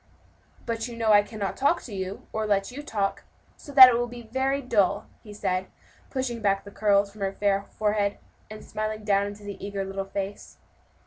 [0.65, 3.23] "But you know I cannot talk to you, or let you talk;
[3.55, 5.67] so that it will be very dull," he said,
[6.09, 8.17] pushing back the curls from the fair forehead,
[8.49, 10.57] and smiling down into the eager little face.